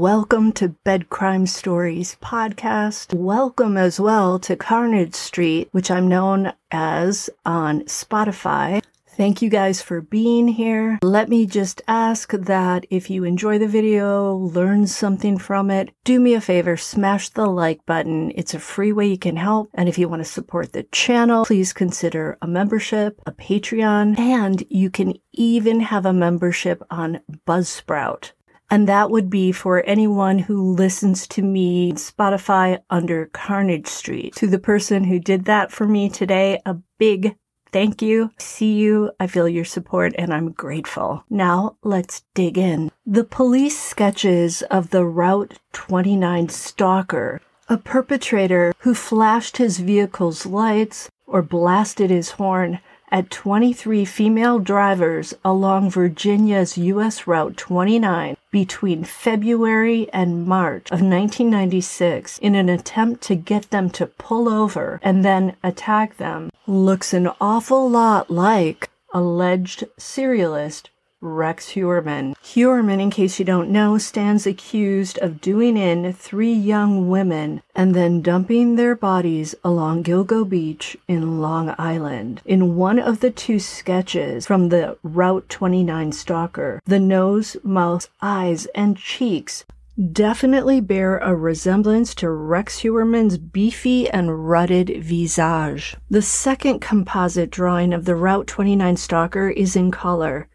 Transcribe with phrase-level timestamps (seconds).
[0.00, 3.12] Welcome to Bed Crime Stories podcast.
[3.12, 8.82] Welcome as well to Carnage Street, which I'm known as on Spotify.
[9.06, 10.98] Thank you guys for being here.
[11.02, 16.18] Let me just ask that if you enjoy the video, learn something from it, do
[16.18, 18.32] me a favor, smash the like button.
[18.34, 19.68] It's a free way you can help.
[19.74, 24.64] And if you want to support the channel, please consider a membership, a Patreon, and
[24.70, 28.32] you can even have a membership on Buzzsprout.
[28.70, 34.36] And that would be for anyone who listens to me Spotify under Carnage Street.
[34.36, 37.36] To the person who did that for me today, a big
[37.72, 38.30] thank you.
[38.38, 39.10] See you.
[39.18, 41.24] I feel your support and I'm grateful.
[41.28, 42.92] Now let's dig in.
[43.04, 51.10] The police sketches of the Route 29 stalker, a perpetrator who flashed his vehicle's lights
[51.26, 52.80] or blasted his horn
[53.10, 57.26] at 23 female drivers along Virginia's U.S.
[57.26, 64.06] Route 29 between February and March of 1996 in an attempt to get them to
[64.06, 70.88] pull over and then attack them looks an awful lot like alleged serialist
[71.22, 72.34] Rex Heuermann.
[72.42, 77.94] Heuermann, in case you don't know, stands accused of doing in three young women and
[77.94, 82.40] then dumping their bodies along Gilgo Beach in Long Island.
[82.46, 88.66] In one of the two sketches from the Route 29 stalker, the nose, mouth, eyes,
[88.74, 89.64] and cheeks
[90.12, 95.96] definitely bear a resemblance to Rex Heuermann's beefy and rutted visage.
[96.08, 100.48] The second composite drawing of the Route 29 stalker is in color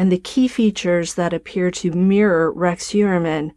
[0.00, 3.52] and the key features that appear to mirror Rex Heuermann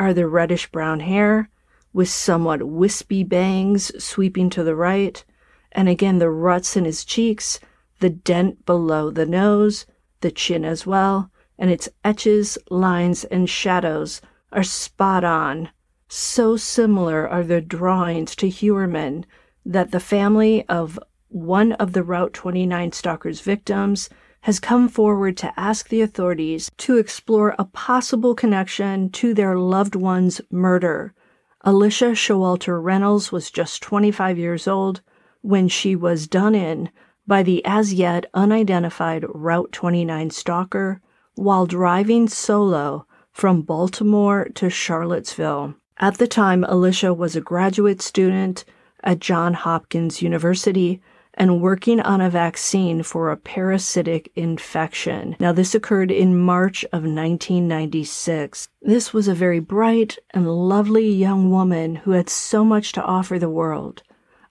[0.00, 1.48] are the reddish brown hair
[1.92, 5.24] with somewhat wispy bangs sweeping to the right,
[5.70, 7.60] and again the ruts in his cheeks,
[8.00, 9.86] the dent below the nose,
[10.20, 15.68] the chin as well, and its etches, lines, and shadows are spot on.
[16.08, 19.26] So similar are the drawings to Heuermann
[19.64, 24.10] that the family of one of the Route 29 stalker's victims
[24.44, 29.94] has come forward to ask the authorities to explore a possible connection to their loved
[29.94, 31.14] one's murder.
[31.62, 35.00] Alicia Showalter Reynolds was just 25 years old
[35.40, 36.90] when she was done in
[37.26, 41.00] by the as yet unidentified Route 29 stalker
[41.36, 45.74] while driving solo from Baltimore to Charlottesville.
[45.96, 48.66] At the time, Alicia was a graduate student
[49.02, 51.00] at Johns Hopkins University
[51.36, 55.36] and working on a vaccine for a parasitic infection.
[55.38, 58.68] Now, this occurred in March of 1996.
[58.82, 63.38] This was a very bright and lovely young woman who had so much to offer
[63.38, 64.02] the world.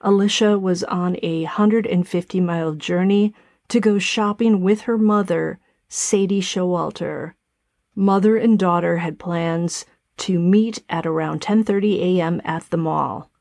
[0.01, 3.33] Alicia was on a 150 mile journey
[3.69, 7.33] to go shopping with her mother, Sadie Showalter.
[7.95, 9.85] Mother and daughter had plans
[10.17, 12.41] to meet at around 10:30 a.m.
[12.43, 13.31] at the mall.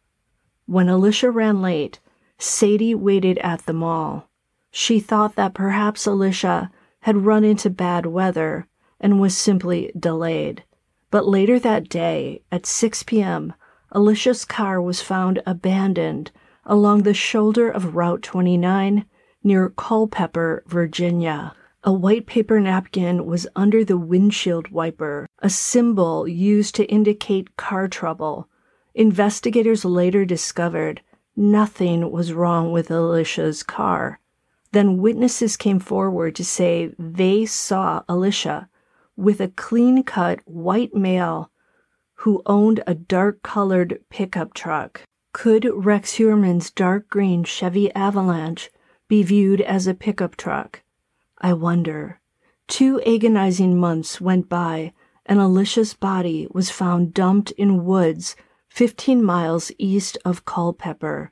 [0.67, 1.99] When Alicia ran late,
[2.43, 4.29] Sadie waited at the mall.
[4.73, 6.73] She thought that perhaps Alicia
[7.03, 8.67] had run into bad weather
[8.99, 10.65] and was simply delayed.
[11.13, 13.53] But later that day, at 6 p.m.,
[13.93, 16.33] Alicia's car was found abandoned
[16.67, 19.05] along the shoulder of Route 29
[19.45, 21.55] near Culpeper, Virginia.
[21.85, 27.87] A white paper napkin was under the windshield wiper, a symbol used to indicate car
[27.87, 28.49] trouble.
[28.95, 31.03] Investigators later discovered
[31.37, 34.21] nothing was wrong with Alicia's car.
[34.73, 38.69] Then witnesses came forward to say they saw Alicia
[39.17, 41.51] with a clean cut white male
[42.15, 45.03] who owned a dark colored pickup truck.
[45.33, 48.71] Could Rex Heuermann's dark green Chevy Avalanche
[49.09, 50.83] be viewed as a pickup truck?
[51.39, 52.21] I wonder.
[52.69, 54.93] Two agonizing months went by,
[55.27, 58.37] and Alicia's body was found dumped in woods
[58.69, 61.32] 15 miles east of Culpeper.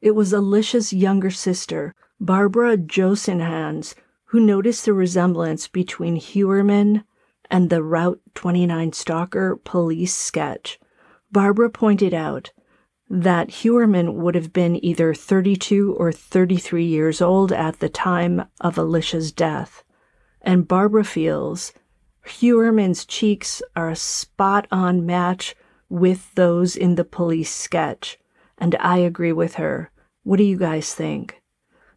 [0.00, 3.94] It was Alicia's younger sister, Barbara Josenhans,
[4.26, 7.04] who noticed the resemblance between Heuermann
[7.50, 10.78] and the Route 29 stalker police sketch.
[11.32, 12.52] Barbara pointed out
[13.08, 18.78] that Heuermann would have been either 32 or 33 years old at the time of
[18.78, 19.82] Alicia's death.
[20.40, 21.72] And Barbara feels
[22.24, 25.56] Heuermann's cheeks are a spot on match
[25.88, 28.16] with those in the police sketch,
[28.60, 29.90] and I agree with her.
[30.22, 31.40] What do you guys think?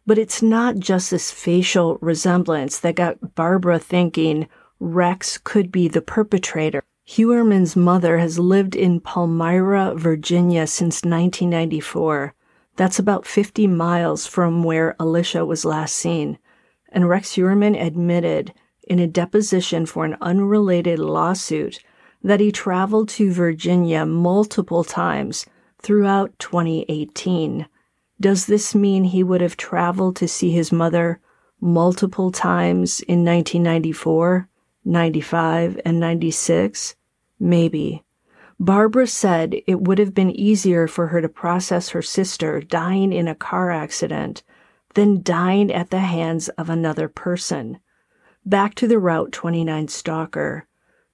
[0.06, 4.48] But it's not just this facial resemblance that got Barbara thinking
[4.80, 6.82] Rex could be the perpetrator.
[7.06, 12.34] Heuermann's mother has lived in Palmyra, Virginia since 1994.
[12.76, 16.38] That's about 50 miles from where Alicia was last seen.
[16.90, 18.54] And Rex Heuermann admitted
[18.88, 21.78] in a deposition for an unrelated lawsuit
[22.22, 25.46] that he traveled to Virginia multiple times
[25.84, 27.66] throughout 2018.
[28.20, 31.20] Does this mean he would have traveled to see his mother
[31.60, 34.48] multiple times in 1994,
[34.84, 36.96] 95, and 96?
[37.38, 38.02] Maybe.
[38.58, 43.28] Barbara said it would have been easier for her to process her sister dying in
[43.28, 44.42] a car accident
[44.94, 47.78] than dying at the hands of another person.
[48.46, 50.66] Back to the Route 29 stalker.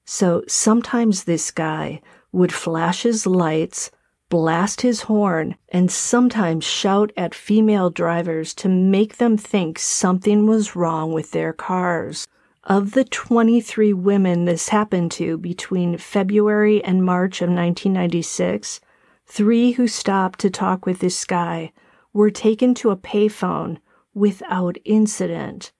[0.04, 3.90] So sometimes this guy would flash his lights,
[4.30, 10.76] blast his horn, and sometimes shout at female drivers to make them think something was
[10.76, 12.26] wrong with their cars.
[12.64, 18.80] Of the 23 women this happened to between February and March of 1996,
[19.26, 21.72] three who stopped to talk with this guy
[22.12, 23.78] were taken to a payphone
[24.14, 25.72] without incident.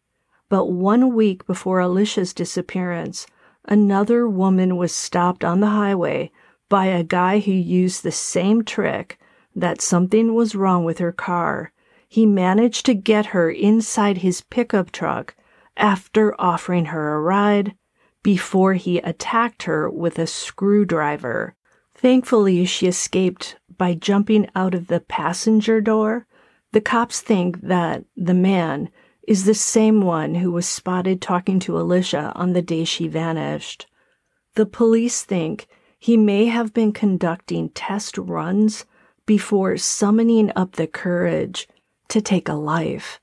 [0.48, 3.26] But one week before Alicia's disappearance,
[3.64, 6.32] another woman was stopped on the highway
[6.70, 9.18] by a guy who used the same trick
[9.54, 11.72] that something was wrong with her car.
[12.08, 15.34] He managed to get her inside his pickup truck
[15.76, 17.74] after offering her a ride
[18.22, 21.54] before he attacked her with a screwdriver.
[21.94, 26.26] Thankfully, she escaped by jumping out of the passenger door.
[26.72, 28.90] The cops think that the man
[29.26, 33.86] is the same one who was spotted talking to Alicia on the day she vanished.
[34.54, 35.66] The police think
[36.00, 38.86] he may have been conducting test runs
[39.26, 41.68] before summoning up the courage
[42.08, 43.20] to take a life.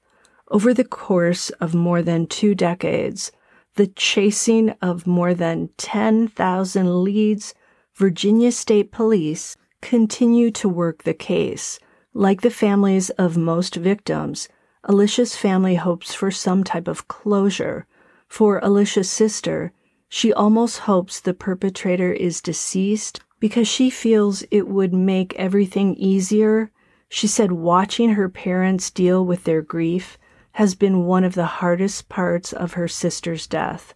[0.50, 3.32] Over the course of more than two decades,
[3.76, 7.54] the chasing of more than 10,000 leads,
[7.96, 11.80] Virginia State Police continue to work the case.
[12.14, 14.48] Like the families of most victims,
[14.84, 17.86] Alicia's family hopes for some type of closure.
[18.28, 19.74] For Alicia's sister,
[20.10, 26.72] she almost hopes the perpetrator is deceased because she feels it would make everything easier.
[27.10, 30.18] She said watching her parents deal with their grief
[30.54, 33.94] has been one of the hardest parts of her sister's death.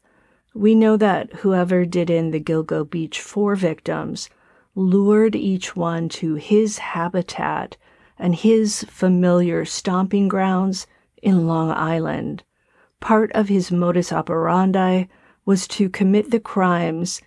[0.53, 4.29] We know that whoever did in the Gilgo Beach four victims
[4.75, 7.77] lured each one to his habitat
[8.19, 10.87] and his familiar stomping grounds
[11.21, 12.43] in Long Island.
[12.99, 15.05] Part of his modus operandi
[15.45, 17.21] was to commit the crimes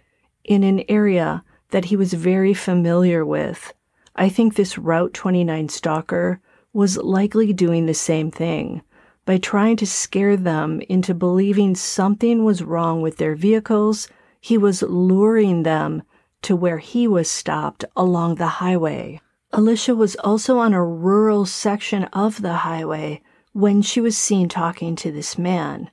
[0.45, 3.73] in an area that he was very familiar with.
[4.15, 6.41] I think this Route 29 stalker
[6.73, 8.83] was likely doing the same thing
[9.25, 14.09] by trying to scare them into believing something was wrong with their vehicles.
[14.41, 16.03] He was luring them
[16.43, 19.21] to where he was stopped along the highway.
[19.53, 23.23] Alicia was also on a rural section of the highway
[23.53, 25.91] when she was seen talking to this man.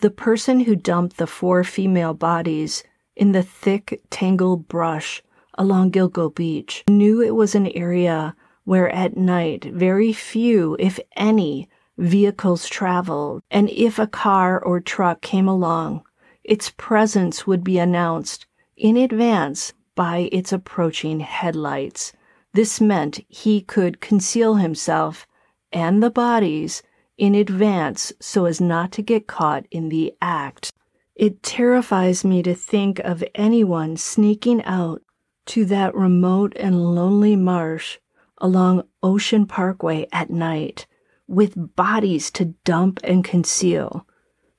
[0.00, 2.84] The person who dumped the four female bodies
[3.16, 5.22] in the thick, tangled brush
[5.54, 11.68] along Gilgo Beach knew it was an area where at night very few, if any,
[11.96, 16.04] vehicles traveled, and if a car or truck came along,
[16.44, 18.46] its presence would be announced
[18.76, 22.12] in advance by its approaching headlights.
[22.52, 25.26] This meant he could conceal himself
[25.72, 26.84] and the bodies
[27.18, 30.72] in advance so as not to get caught in the act.
[31.14, 35.02] It terrifies me to think of anyone sneaking out
[35.46, 37.98] to that remote and lonely marsh
[38.38, 40.86] along Ocean Parkway at night
[41.26, 44.06] with bodies to dump and conceal.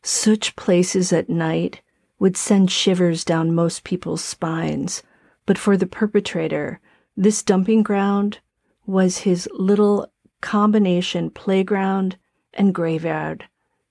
[0.03, 1.81] Such places at night
[2.19, 5.01] would send shivers down most people's spines,
[5.45, 6.81] but for the perpetrator,
[7.15, 8.39] this dumping ground
[8.85, 10.11] was his little
[10.41, 12.17] combination playground
[12.53, 13.45] and graveyard.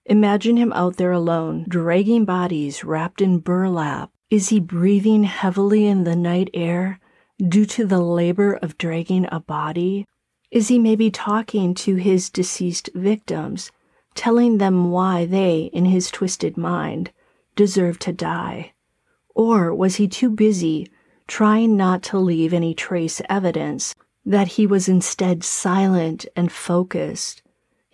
[0.06, 4.10] Imagine him out there alone, dragging bodies wrapped in burlap.
[4.30, 7.00] Is he breathing heavily in the night air
[7.46, 10.06] due to the labor of dragging a body?
[10.50, 13.70] Is he maybe talking to his deceased victims,
[14.14, 17.10] telling them why they, in his twisted mind,
[17.54, 18.72] deserve to die?
[19.34, 20.90] Or was he too busy
[21.26, 27.42] trying not to leave any trace evidence that he was instead silent and focused?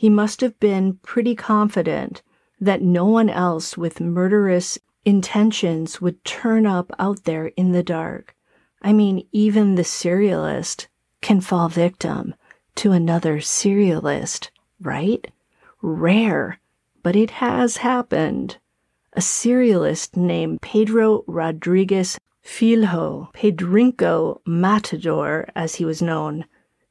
[0.04, 2.20] He must have been pretty confident
[2.60, 8.36] that no one else with murderous intentions would turn up out there in the dark.
[8.82, 10.88] I mean, even the serialist
[11.22, 12.34] can fall victim
[12.74, 15.26] to another serialist, right?
[15.80, 16.60] Rare,
[17.02, 18.58] but it has happened.
[19.14, 26.44] A serialist named Pedro Rodriguez Filho, Pedrinho Matador, as he was known,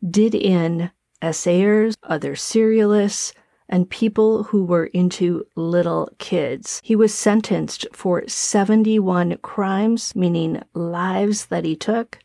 [0.04, 0.90] did in
[1.24, 3.34] essayers, other serialists,
[3.70, 6.80] and people who were into little kids.
[6.84, 12.20] He was sentenced for 71 crimes, meaning lives that he took,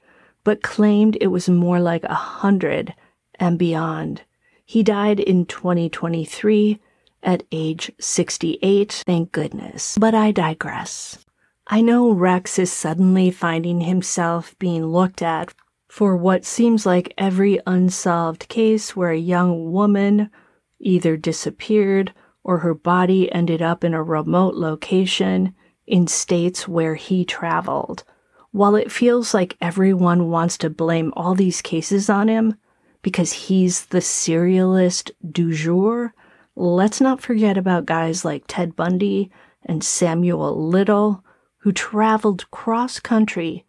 [0.44, 2.94] but claimed it was more like a hundred
[3.36, 4.22] and beyond.
[4.64, 6.80] He died in 2023
[7.22, 9.96] at age 68, thank goodness.
[9.98, 11.24] But I digress.
[11.66, 15.52] I know Rex is suddenly finding himself being looked at
[15.88, 20.30] for what seems like every unsolved case where a young woman
[20.78, 22.12] either disappeared
[22.44, 25.54] or her body ended up in a remote location
[25.86, 28.04] in states where he traveled.
[28.52, 32.56] While it feels like everyone wants to blame all these cases on him
[33.02, 36.14] because he's the serialist du jour,
[36.54, 39.30] let's not forget about guys like Ted Bundy
[39.64, 41.24] and Samuel Little,
[41.58, 43.64] who traveled cross country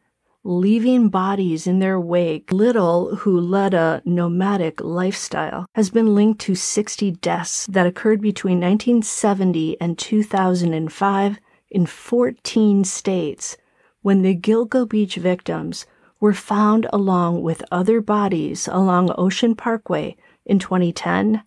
[0.50, 2.51] leaving bodies in their wake.
[2.51, 8.60] Little, who led a nomadic lifestyle, has been linked to 60 deaths that occurred between
[8.60, 11.39] 1970 and 2005
[11.70, 13.58] in 14 states
[14.01, 15.86] when the Gilgo Beach victims
[16.20, 21.44] were found along with other bodies along Ocean Parkway in 2010.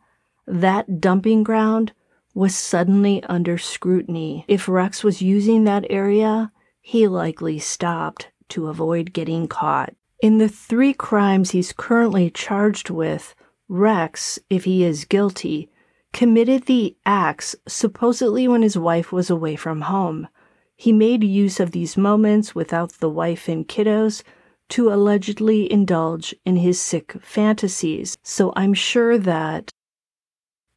[0.47, 1.92] That dumping ground
[2.35, 4.44] was suddenly under scrutiny.
[4.47, 9.94] If Rex was using that area, he likely stopped to avoid getting caught.
[10.23, 13.35] In the three crimes he's currently charged with,
[13.68, 15.68] Rex, if he is guilty,
[16.12, 20.28] committed the acts supposedly when his wife was away from home.
[20.76, 24.23] He made use of these moments without the wife and kiddos
[24.71, 28.16] to allegedly indulge in his sick fantasies.
[28.23, 29.71] So I'm sure that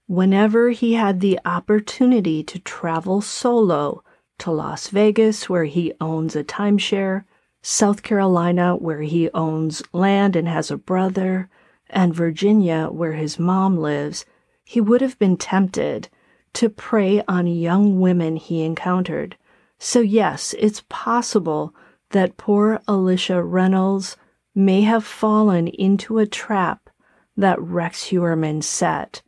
[0.07, 4.03] whenever he had the opportunity to travel solo
[4.39, 7.23] to Las Vegas, where he owns a timeshare,
[7.67, 11.49] South Carolina, where he owns land and has a brother,
[11.89, 14.23] and Virginia, where his mom lives,
[14.63, 16.07] he would have been tempted
[16.53, 19.35] to prey on young women he encountered.
[19.79, 21.73] So, yes, it's possible
[22.11, 24.15] that poor Alicia Reynolds
[24.53, 26.91] may have fallen into a trap
[27.35, 29.23] that Rex Heuermann set.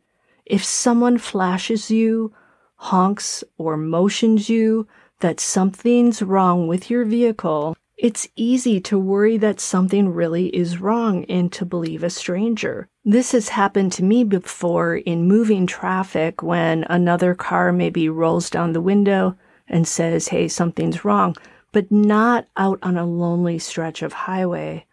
[0.46, 2.32] If someone flashes you,
[2.76, 4.86] honks, or motions you
[5.18, 11.24] that something's wrong with your vehicle, it's easy to worry that something really is wrong
[11.24, 12.88] and to believe a stranger.
[13.04, 18.72] This has happened to me before in moving traffic when another car maybe rolls down
[18.72, 19.36] the window
[19.66, 21.34] and says, hey, something's wrong,
[21.72, 24.86] but not out on a lonely stretch of highway.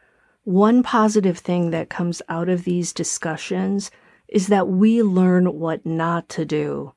[0.43, 3.91] One positive thing that comes out of these discussions
[4.27, 6.93] is that we learn what not to do.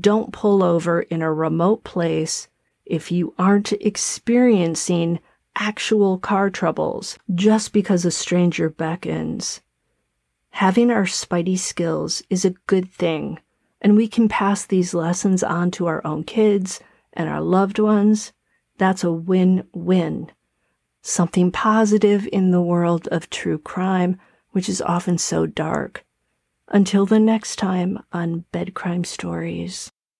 [0.00, 2.46] Don't pull over in a remote place
[2.86, 5.18] if you aren't experiencing
[5.60, 9.60] actual car troubles just because a stranger beckons.
[10.52, 13.38] Having our spidey skills is a good thing,
[13.80, 16.80] and we can pass these lessons on to our own kids
[17.12, 18.32] and our loved ones.
[18.78, 20.32] That's a win win.
[21.02, 24.18] Something positive in the world of true crime,
[24.50, 26.04] which is often so dark.
[26.68, 29.92] Until the next time on Bed Crime Stories.